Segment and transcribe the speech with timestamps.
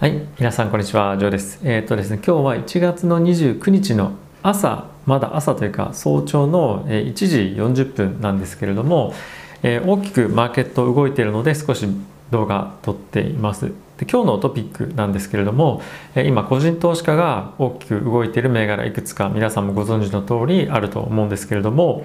[0.00, 1.60] はい、皆さんこんにちは、ジョーです。
[1.62, 4.10] えっ、とですね、今日は1月の29日の
[4.42, 9.14] 朝、まだ朝というか早朝の1時40分なんですけれども、
[9.62, 11.86] えー大きくマーケット動いているので少し
[12.32, 13.66] 動画撮っています。
[13.96, 15.80] で今日のトピックなんですけれども、
[16.16, 22.04] え今個人投資家が大きく動いている銘柄いくつか皆さんもご存知の通りあると思うんですけれども、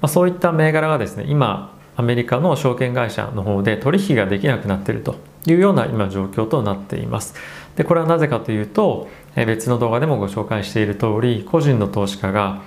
[0.00, 7.34] まあ、そういった銘柄がですね、今アメリカの証券会社の方で取引ができなくなっているというような今状況となっています。
[7.76, 12.62] でこれはなぜかというと別の動画でもご紹介している通り個人の投資家が、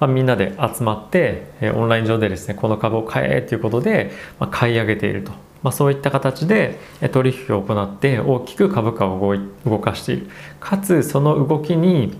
[0.00, 5.32] まあ、みんなで集まってオンライン上でですねこの株を買えということで、まあ、買い上げていると、
[5.62, 6.78] まあ、そういった形で
[7.12, 10.30] 取引を行って大きく株価を動かしている
[10.60, 12.18] かつその動きに、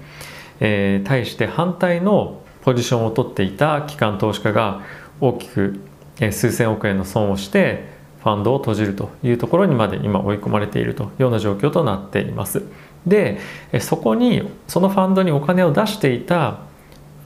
[0.61, 4.83] え対して反対のポジションを取っていた機関投資家が
[5.21, 5.81] 大きく
[6.31, 7.94] 数千億円の損をして
[8.25, 12.63] ファンドを閉じるというところにまで今追い込まれているというような状況となっています。
[13.07, 13.39] で
[13.81, 16.61] そこにそのファンドにお金を出していた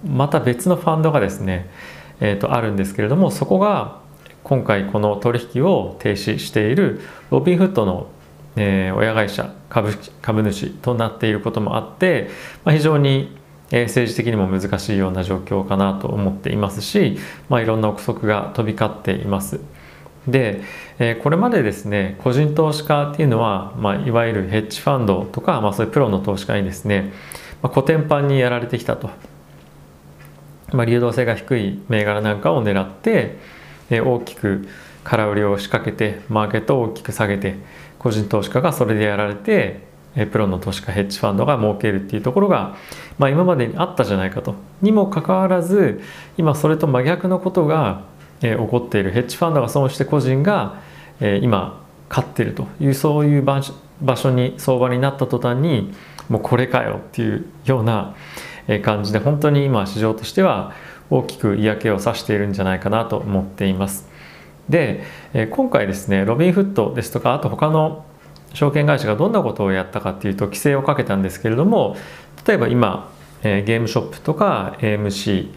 [0.05, 1.71] また別のファンドがですね、
[2.19, 4.01] えーとあるんですけれどもそこが
[4.43, 8.09] 今回この取引を停止しているロビンフッドの、
[8.57, 12.29] えー親会社株株主となっていることもあって、
[12.65, 13.39] まあ、非常に
[13.71, 19.61] え政治的にも難しいような状況かなと思っていますし、まあ、いろんな憶測が飛び交っています。
[20.27, 20.63] で、
[20.99, 27.13] えこれまでですね個人投資家っていうのは、まあ、いわゆるヘッジファンドとか、まあ、そういうプロの投資家にですね、
[27.63, 29.11] まあ、コテンパンにやられてきたと、
[30.73, 33.39] まあ、流動性が低い銘柄なんかを狙って、
[33.91, 34.69] え大きく
[35.05, 37.57] 空売りを仕掛けてマーケットを大きく下げて
[37.99, 42.77] 個人投資家がそれでやられてえプロの投資家ヘッジファンドが儲けるっていうところが、
[43.19, 44.57] まあ、今までにあったじゃないかと。
[44.83, 46.01] にもかかわらず
[46.37, 48.03] 今それと真逆のことが、
[48.43, 50.81] えー起こっているヘッジファンドが損して個人が、
[51.21, 53.63] えー今勝ってるというそういう場
[54.17, 55.93] 所に相場になった途端に
[56.29, 58.15] もうこれかよっていうような
[58.83, 60.73] 感じで本当に今市場としては
[61.11, 64.09] 大きく嫌気をさしているんじゃないかなと思っています。
[64.69, 65.03] で、
[65.33, 68.05] え今回ですねロビンフッドですとかあと他の
[68.53, 71.97] 証券会社がどんなことをやったかっていうと規制をかけたんですけれども
[72.47, 73.11] 例えば今、
[73.43, 75.49] えゲームショップとか AMC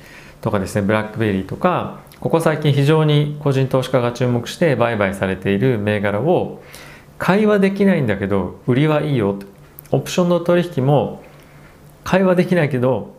[0.42, 6.62] とかですねブラックベリーとかここ最近非常に個人投資家が注目して売買されている銘柄を
[7.18, 9.40] 買いはできないんだけど売りはいいよ
[9.92, 11.24] オプションの取引も
[12.04, 13.16] 買いはできないけど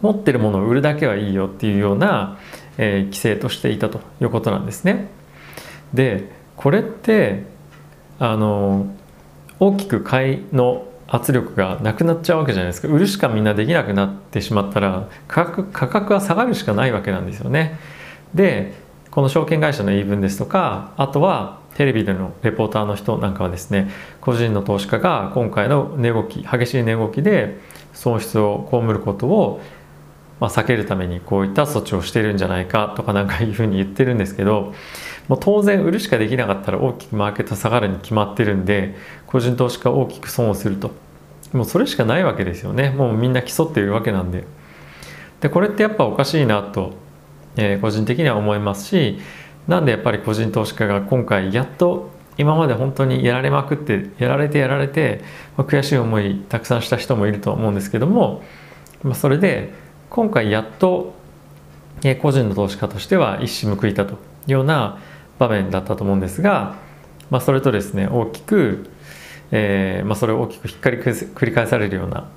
[0.00, 2.38] 持ってるものを売るだけはいいよっていうような、
[2.78, 5.08] えー規制としていたということなんですね。
[5.92, 7.44] でこれって
[8.18, 8.86] あの
[9.58, 17.78] 大きく買いの圧力がなくなっちゃうわけじゃないですか売るしかみんなできなくなってしまったら価格価格は下がるしかないわけなんですよね。
[18.32, 18.74] で
[19.10, 23.90] この証券会社の言い分ですとかあとはテレビでのレポーターの人なんかはですね
[24.20, 27.58] 個人の投資家が今回の値動き激しい値動きで
[27.92, 29.60] 損失を被ることを
[30.40, 34.74] まあ、避けるためにこういった措置をしてるんじゃないかとかなんかいうふうに言ってるんですけど
[35.28, 38.96] もう当然売るしかできなかったら大きくマーケット下がるに決まってるんで
[39.26, 40.90] 個人投資家は大きく損をすると。
[41.52, 42.90] もうそれしかないわけですよね。
[42.90, 44.44] もうみんな競っているわけなんで。
[45.40, 46.94] でこれってやっぱおかしいなと、
[47.56, 49.18] えー個人的には思いますし
[49.66, 55.22] なんでやっぱり個人投資家が今回やっと今まで本当にやられまくってやられてやられて、
[55.56, 58.42] まあ悔しい思いたくさんした人もいると思うんですけども、
[59.02, 59.72] まあ、それで
[60.10, 61.14] 今回やっと
[62.02, 64.16] え個人の投資家としては一矢報いたとい
[64.48, 64.98] うような
[65.38, 66.76] 場面だったと思うんですが、
[67.30, 68.90] まあ、それとですね大きく、
[69.52, 72.28] えーまあ、それを大きくひっかり繰り返されるような、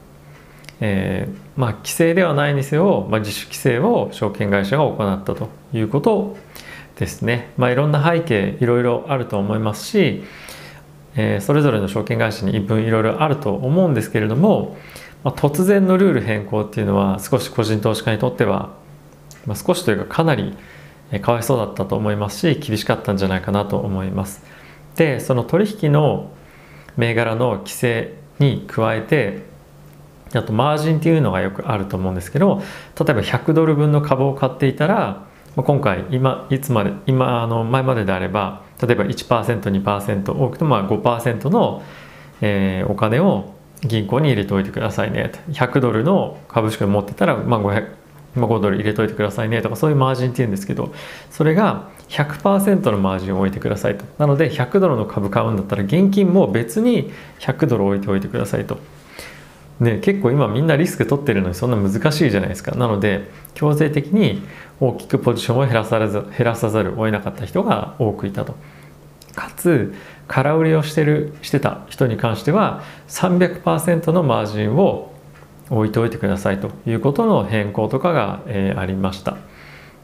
[0.82, 6.38] えーまあ、規制ではないにせよ、まあ、自主規制を証券会社が行ったということ
[6.98, 10.24] ですね、まあ、いろんな背景いろいろあると思いますし、
[11.16, 14.78] えーそれぞれの証券会社に一分いろいろあると思うんですけれども、
[15.24, 18.76] まあ、突然のルール変更っていうのは少し個人投資家にとっては、
[19.46, 20.56] まあ、少しというかかなり
[21.22, 24.44] かわいそうだったと思いますし厳しかったんじゃないかなと思います。
[24.96, 26.32] でその取引の
[26.98, 29.44] 銘柄の規制に加えて
[30.34, 32.62] あとマージンっていうのがよくあると思うんですけど
[33.00, 35.26] 例えば100ドル分の株を買っていたら
[35.56, 41.84] 今回今いつまで今あの前までであれば例えば 1%2% 多くてもまあ5%の、
[42.42, 43.54] えーお金を
[43.86, 45.32] 銀行に入れておいてくださいね。
[45.50, 48.04] 100ドルの株式を持ってたら、まあ、500
[48.36, 49.62] まあ5ドル入れといてくださいね。
[49.62, 50.94] とかそういうマージンっていうんですけど
[51.30, 54.06] それが100%のマージンを置いてくださいと。
[54.18, 58.78] なので100ドルの株買うんだったら現金も別に100ドル置いておいてくださいと。
[59.80, 62.76] ね、結構今みんなリスク取ってるのにそんな難しいじゃないですか。
[62.76, 64.42] なので強制的に
[64.80, 68.56] 大きくポジションを減らされず減らさざるを得なかった人が多くいたと。
[69.36, 69.94] かつ
[70.34, 75.14] 空売りをしてるしてた人に関しては300%のマージンを
[75.70, 79.38] 置いておいてくださいということの変更とかが、えー、ありました。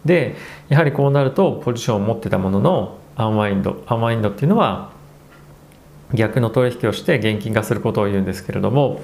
[0.06, 0.36] で
[0.70, 4.92] やはりこうなるとポジションを持ってたもののアンワインドアンワインドっていうのは
[6.14, 9.02] 逆の取引をして現金化することを言うんですけれども、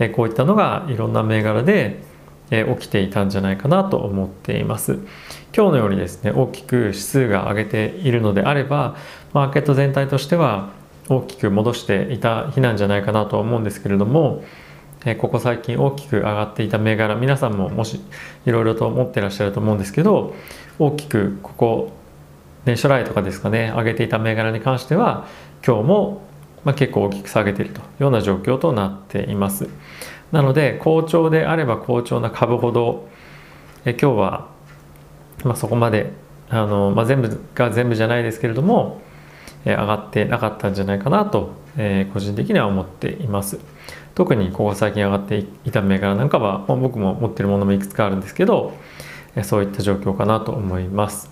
[0.00, 2.00] えー、こういったのがいろんな銘柄で、
[2.50, 4.98] え、起きていたんじゃないかなと思っています。
[5.56, 8.94] 今日のようにですね大きく指数が上げているのであれば
[9.32, 10.68] マーケット全体としては
[11.08, 14.44] 大きく戻していた日なんじゃないかなと思うんですけれども
[15.18, 18.00] ここ最近大きく上がっていた銘柄皆さんももし
[18.44, 20.34] いろいろと持ってらっしゃると思うんですけど
[20.78, 21.92] 大きくここ
[22.66, 25.26] 年初来とかですかね上げていた銘柄に関しては
[25.66, 26.22] 今日も
[26.64, 29.70] ま結構大きく下げているというような状況となっています。
[30.32, 33.08] なので好調であれば好調な株ほど
[33.84, 34.48] え今日は、
[35.44, 36.12] まあ、そこまで
[36.48, 39.00] あの、まあ、全部が全部じゃないですけれども
[39.66, 43.58] え上がってなかったんじゃないかなと、え個人的には思っています。
[44.14, 48.72] 特にここ最近上がっていた銘柄なんかは、まあ、僕も持ってるものもいくつかあるんですけど、
[49.34, 51.30] えそういった状況かなと思います。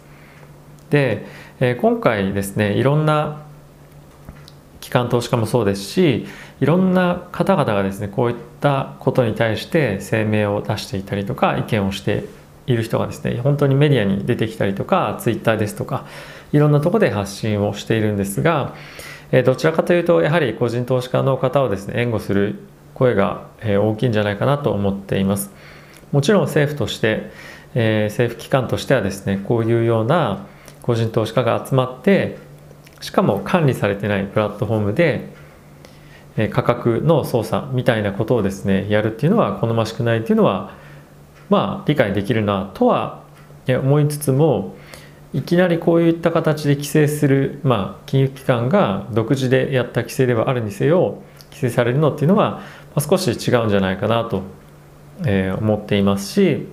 [0.90, 1.24] で、
[1.60, 3.43] え今回ですねいろんな
[4.84, 6.26] 機関投資家もそうですし
[6.60, 12.26] いろんな方々がですねこういったことに対して声明を出していたりとか意見をして
[12.66, 16.04] いる人がですね本当にメディアに出てきたりとかツイッターですとか
[16.52, 18.74] いろんなとこで発信をしているんですが、
[19.32, 22.60] えどちらかというとやはり個人投資家の方をですね援護する
[22.92, 25.50] 声が大きいんじゃないかなと思っています。
[26.12, 27.30] もちろん政府として、
[27.74, 30.46] え政府機関としてはですねこういうような
[30.82, 32.36] 個人投資家が集まって
[33.04, 35.28] しかも管理されてないプラットフォームで
[36.50, 40.72] 価格の操作みたいなことをですねやるっていうのは好ましくないっていうのは
[41.50, 43.22] まあ理解できるなとは
[43.68, 44.74] 思いつつも
[45.34, 52.62] いきなりこういった形で規制する、まあ、金融機関が独自でやった規制ではあるにせよ規制されるのっていうのは、
[52.94, 54.42] ま、少し違うんじゃないかなと、
[55.26, 56.66] え、思っていますし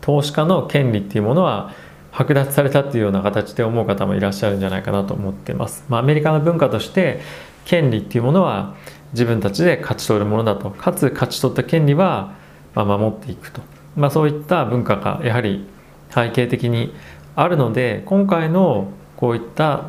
[0.00, 1.72] 投資家の権利っていうものは
[2.12, 5.84] 剥奪されたっていうような形で思う方もいらっしゃるんじゃないかなと思ってます。
[5.88, 7.20] まあ、アメリカの文化として
[7.64, 8.74] 権利っていうものは
[9.12, 12.34] 自分たちで勝ち取るものだとかつ勝ち取った権利は
[12.74, 13.62] ま守っていくと、
[13.96, 15.66] まあ、そういった文化がやはり
[16.10, 16.94] 背景的に
[17.34, 19.84] あるので今回のこういった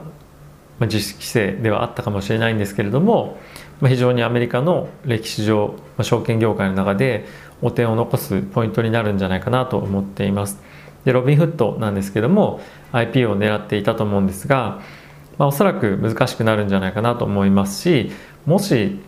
[0.81, 3.38] 実施規制ではあったかもしれないんですけれども
[3.81, 7.25] 非常にアメリカの歴史上証券業界の中で
[7.62, 10.62] 汚点を残すポイントになるんじゃないかなと思っています。
[11.06, 12.62] でロビンフットなんですけども
[12.92, 14.82] IP を狙っていたと思うんですが、
[15.38, 18.12] まあ、おそらく難しくなるんじゃないかなと思いますし
[18.46, 19.00] もし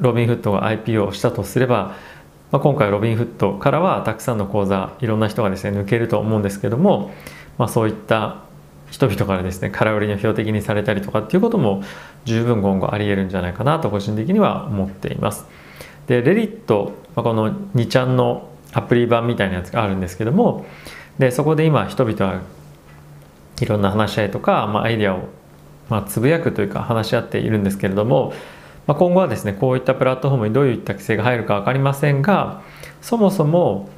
[0.00, 1.94] ロビンフットが IP をしたとすれば
[2.52, 7.10] まあ、今回ロビンフットからはたくさんの口座いろんな人がですね抜けると思うんですけども、
[7.58, 8.42] まあ、そういった
[8.90, 11.82] 人々からですね空売りの標的にされたりとかっていうことも
[12.24, 15.44] 十分今後ありえるんじゃないかなと個人的には思っています。
[16.06, 20.66] でレディット、ま、この2ちゃんのアプリ版みたいなやつがあるんですけども
[21.18, 22.40] でそこで今人々は
[23.60, 25.28] いろんな話し合いとか、まあ、アイデアを、
[25.88, 28.34] まあ、つぶやくというか話し合っているんですけれども
[28.86, 32.62] まあ、今後はですねこういったプラットフォームにどういった規制が入るか分かりませんが
[33.02, 33.88] そもそも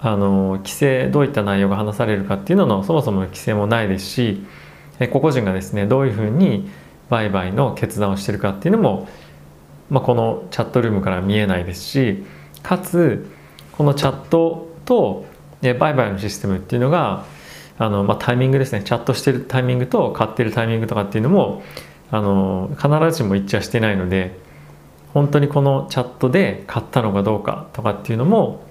[0.00, 4.44] あの規制どういった内容が話されるかっていうののそもそも規制もないですし
[5.12, 6.70] 個々人がですねどういうふうに
[7.08, 9.08] 売買の決断をしてるかっていうのも、
[9.90, 12.24] まあ、このチャットルームから見えないですし
[12.62, 13.28] かつ
[13.72, 15.24] このチャットと
[15.62, 17.24] で売買のシステムっていうのが
[17.78, 18.82] あの、まあ、タイミングですね。
[18.82, 21.62] チャットしてるタイミングと買ってるタイミングとかっていうのも
[22.10, 24.36] あの必ずしも一致はしてないので
[25.14, 28.64] 本当にこのチャットで買ったのかどうかとかっていうのも、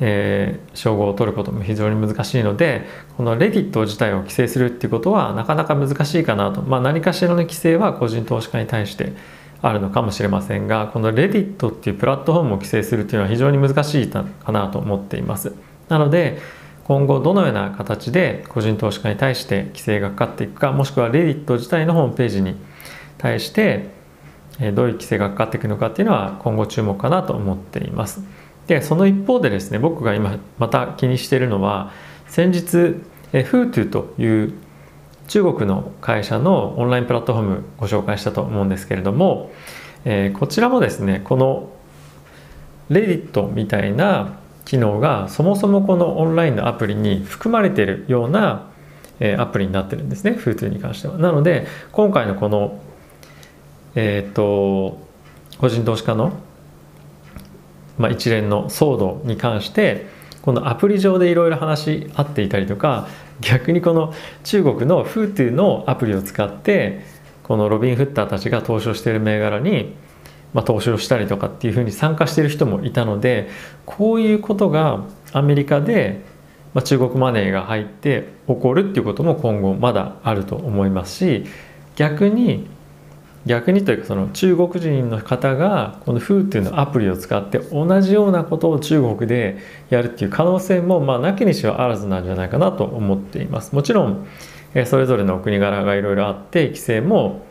[0.00, 9.12] えー、称号を取ることも非常に難しいのでこのレディット自体を規制するっていうことはなかなか難しいかなと、まあ、何かしらの規制は個人投資家に対して
[9.66, 15.54] あるのかもしれませんがこのレディットっていうプラットフォームを規制するっていうのは非常に難しいかなと思っています。
[15.88, 16.38] なので
[16.84, 22.56] 今後どのような形で個人投資家に対して規制がかかっていくかもしくはレディット自体のホームページに
[23.16, 23.88] 対して
[24.74, 28.22] どういう規制がかかっていくのかっていうのは今後注目かなと思っています。
[28.66, 31.90] でその一方でですね僕が今また気にしているのは
[32.26, 32.96] 先日
[33.32, 34.52] FUTU という
[35.28, 39.50] 中国の会社のオンラインプラットフォームご紹介したと思うんですけれども、
[40.04, 41.70] えー、こちらもですねこの
[42.90, 48.70] レディットみたいな機能がそもそもこのオンラインのアプリに含まれているような、
[49.20, 51.18] えアプリになってるんですね f に関しては。
[51.18, 52.80] なので今回のこの
[53.94, 54.98] えっ、と
[55.58, 56.32] 個人投資家の、
[57.98, 60.06] まあ、一連の騒動に関して
[60.44, 63.08] このアプリ上でいろいろ話し合っていたりとか
[63.40, 67.00] 逆にこの中国の f ー t のアプリを使って
[67.42, 69.94] このロビン・フッターたちが投資をしている銘柄に、
[70.52, 73.48] まあ、投資をしたりとかっていうふうに参加している人もいたので
[73.86, 76.20] こういうことがアメリカで、
[76.74, 81.46] まあ、中国マネーが入って起こるっていうことも今後まだあると思いますし
[81.96, 82.68] 逆に
[83.46, 89.58] 逆にというかその中国人の方がこの FOOTO のアプリを使って同じようなことを中国で
[89.90, 93.74] やるっていう可能性もまあなきにしはあらずなんじゃないかなと思っています。
[93.74, 94.26] もちろん
[94.86, 97.44] それぞれの国柄がいろいろあって規制も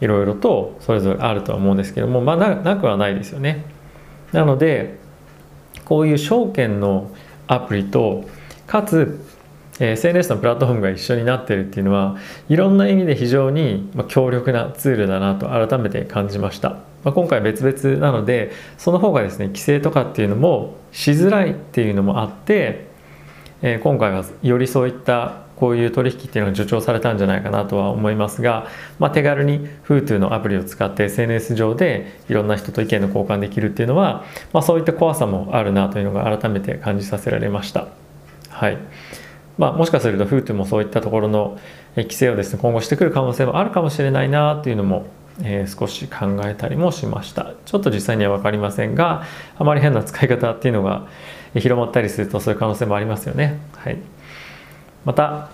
[0.00, 3.64] いろいろとそれぞれあるとは思うんですけどもまあなくはないですよね。
[4.32, 4.98] なので
[5.84, 7.10] こういう証券の
[7.46, 8.24] アプリと
[8.66, 9.20] かつ
[9.80, 12.16] SNS のプラットフォームが一緒になってるっていうのは
[12.48, 16.70] いろんな意味で非常に強力なツールだなと改めて感じました、
[17.04, 22.86] まあ、今回別々なのでその方がですね規制とかっていうのもしづらいっていうのもあって、
[23.60, 28.66] えー、今回はよりそういったこういう取引っていうのが助長されたんじゃないかなとは思いますが、
[28.98, 37.88] まあ、手軽に FooTo のアプリを使って SNS 上でいろんな人と意見の交換できるっていうのは、まあ、そういった怖さもあるなというのが改めて感じさせられました。
[38.50, 38.78] はい
[39.58, 41.58] まあ、もしかすると FOOT もそういったところの
[41.96, 45.06] 規制をですね今後してくる可能性もあるかもしれないなというのも、
[45.42, 47.54] えー、少し考えたりもしました。
[47.64, 49.24] ちょっと実際には分かりませんが
[49.58, 51.06] あまり変な使い方っていうのが
[51.54, 53.98] 広まったりするとそういう可能性もありますよね、はい、
[55.04, 55.48] また、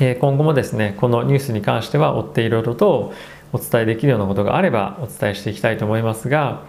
[0.00, 3.12] えー、今後もですねこのニュースに関しては追っていろいろと
[3.52, 6.64] お伝えできるようなことがあればお伝えしていきたいと思いますが、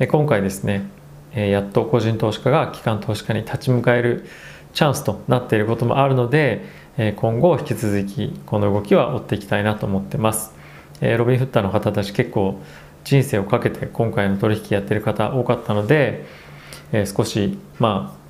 [0.00, 0.90] え、今回ですね、
[1.32, 4.26] えやっと個人投資家が機関投資家に立ち向かえる
[4.74, 6.64] チャンスとなっていることもあるので
[7.16, 10.52] 今後引き続きこの動きは追っていきたいなと思ってます。
[11.00, 12.60] ロビンフッターの方たち結構
[13.04, 16.24] 人生をかけて今回の取引やってる方多かったので
[17.16, 18.24] 少しまあ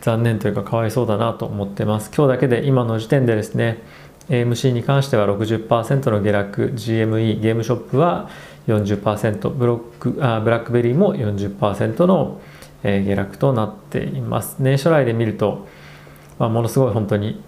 [0.00, 2.10] 残念というかかわいそうだなと思ってます。
[2.14, 3.82] 今日だけで今の時点でですね
[4.28, 8.30] AMC に関しては60%の下落 GME ゲームショップは
[8.68, 12.40] 40%ブロックあブラックベリーも40%の
[12.84, 14.56] 下落となっています。
[14.60, 15.66] 年初来で見ると
[16.42, 17.40] まあ、ものすごい本当に、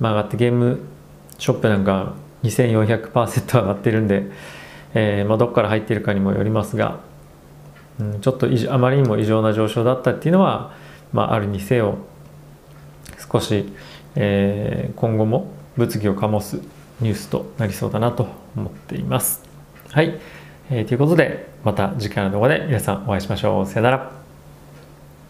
[0.00, 0.80] まあ、上がってゲーム
[1.38, 4.30] ショップなんか2400%上がってるんで、
[4.94, 7.00] えーまあ、どこから入ってるかにもよりますが、
[8.00, 10.72] うん、ちょっとあまりにも異常な上昇だったっていうのは、
[11.12, 11.98] まあ、あるにせよ
[13.30, 13.70] 少し、
[14.16, 16.62] えー、今後も物議を醸す
[17.02, 18.26] ニュースとなりそうだなと
[18.56, 19.42] 思っています。
[19.90, 20.18] はい、
[20.70, 23.66] えー、ということでまた次回の動画で皆さんお会いしましょう。
[23.66, 24.23] さよなら。